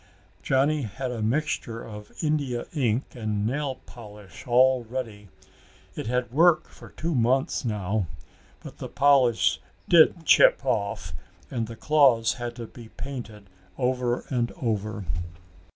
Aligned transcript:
Johnny 0.41 0.81
had 0.81 1.11
a 1.11 1.21
mixture 1.21 1.83
of 1.83 2.11
india 2.23 2.65
ink 2.73 3.13
and 3.13 3.45
nail 3.45 3.75
polish 3.85 4.47
all 4.47 4.83
ready. 4.85 5.29
It 5.93 6.07
had 6.07 6.31
worked 6.31 6.65
for 6.71 6.89
two 6.89 7.13
months 7.13 7.63
now. 7.63 8.07
But 8.61 8.79
the 8.79 8.89
polish 8.89 9.61
did 9.87 10.25
chip 10.25 10.65
off 10.65 11.13
and 11.51 11.67
the 11.67 11.75
claws 11.75 12.33
had 12.33 12.55
to 12.55 12.65
be 12.65 12.89
painted 12.89 13.47
over 13.77 14.21
and 14.31 14.51
over. 14.59 15.05